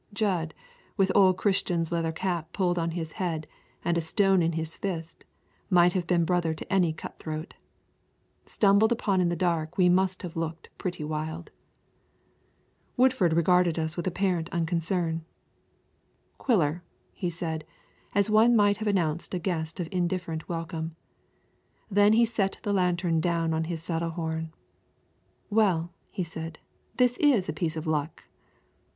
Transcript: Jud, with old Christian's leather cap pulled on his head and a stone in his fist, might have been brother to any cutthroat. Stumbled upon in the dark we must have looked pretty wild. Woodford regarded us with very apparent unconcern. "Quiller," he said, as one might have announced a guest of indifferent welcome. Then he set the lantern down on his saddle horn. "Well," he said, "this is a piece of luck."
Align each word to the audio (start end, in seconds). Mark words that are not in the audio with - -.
Jud, 0.13 0.55
with 0.97 1.11
old 1.13 1.37
Christian's 1.37 1.91
leather 1.91 2.11
cap 2.11 2.51
pulled 2.53 2.79
on 2.79 2.89
his 2.97 3.11
head 3.21 3.45
and 3.85 3.99
a 3.99 4.01
stone 4.01 4.41
in 4.41 4.53
his 4.53 4.75
fist, 4.75 5.25
might 5.69 5.93
have 5.93 6.07
been 6.07 6.25
brother 6.25 6.55
to 6.55 6.73
any 6.73 6.91
cutthroat. 6.91 7.53
Stumbled 8.47 8.91
upon 8.91 9.21
in 9.21 9.29
the 9.29 9.35
dark 9.35 9.77
we 9.77 9.89
must 9.89 10.23
have 10.23 10.35
looked 10.35 10.69
pretty 10.79 11.03
wild. 11.03 11.51
Woodford 12.97 13.33
regarded 13.33 13.77
us 13.77 13.95
with 13.95 14.05
very 14.07 14.11
apparent 14.13 14.49
unconcern. 14.49 15.23
"Quiller," 16.39 16.81
he 17.13 17.29
said, 17.29 17.63
as 18.15 18.27
one 18.27 18.55
might 18.55 18.77
have 18.77 18.87
announced 18.87 19.35
a 19.35 19.37
guest 19.37 19.79
of 19.79 19.87
indifferent 19.91 20.49
welcome. 20.49 20.95
Then 21.91 22.13
he 22.13 22.25
set 22.25 22.57
the 22.63 22.73
lantern 22.73 23.19
down 23.21 23.53
on 23.53 23.65
his 23.65 23.83
saddle 23.83 24.09
horn. 24.09 24.51
"Well," 25.51 25.91
he 26.09 26.23
said, 26.23 26.57
"this 26.97 27.17
is 27.17 27.47
a 27.47 27.53
piece 27.53 27.77
of 27.77 27.85
luck." 27.85 28.23